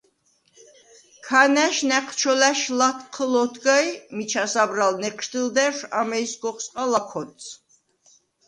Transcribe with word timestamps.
ქანა̈შ 1.25 1.77
ნა̈ჴჩოლა̈შ 1.89 2.61
ლათჴჷლ 2.79 3.33
ოთგა 3.43 3.77
ი 3.87 3.89
მიჩა 4.15 4.45
საბრალ 4.53 4.93
ნეჴშდჷლდა̈რშვ 5.01 5.89
ამეჲსგ’ 5.99 6.43
ოხსყა 6.49 6.83
ლაქონც. 6.91 7.39